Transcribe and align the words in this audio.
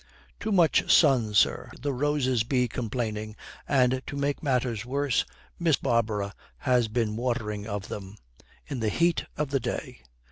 'Too 0.39 0.51
much 0.51 0.91
sun, 0.91 1.31
sir. 1.35 1.69
The 1.79 1.93
roses 1.93 2.43
be 2.43 2.67
complaining, 2.67 3.35
and, 3.67 4.01
to 4.07 4.15
make 4.17 4.41
matters 4.41 4.83
worse, 4.83 5.25
Miss 5.59 5.75
Barbara 5.75 6.33
has 6.57 6.87
been 6.87 7.15
watering 7.15 7.67
of 7.67 7.87
them 7.87 8.17
in 8.65 8.79
the 8.79 8.89
heat 8.89 9.25
of 9.37 9.51
the 9.51 9.59
day.' 9.59 10.01